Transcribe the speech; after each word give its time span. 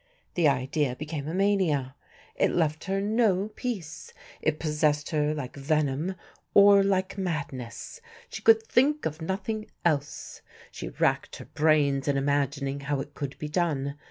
The 0.33 0.47
idea 0.47 0.95
became 0.95 1.27
a 1.27 1.33
mania. 1.35 1.93
It 2.33 2.49
left 2.49 2.85
her 2.85 2.99
no 2.99 3.49
peace. 3.49 4.15
It 4.41 4.57
possessed 4.59 5.11
her 5.11 5.35
like 5.35 5.55
venom 5.55 6.15
or 6.55 6.81
like 6.83 7.19
madness. 7.19 8.01
She 8.27 8.41
could 8.41 8.63
think 8.63 9.05
of 9.05 9.21
nothing 9.21 9.69
else. 9.85 10.41
She 10.71 10.89
racked 10.89 11.35
her 11.35 11.45
brains 11.45 12.07
in 12.07 12.17
imagining 12.17 12.79
how 12.79 12.99
it 12.99 13.13
could 13.13 13.37
be 13.37 13.47
done. 13.47 13.95